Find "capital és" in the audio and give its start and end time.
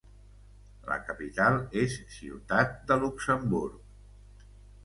1.09-1.97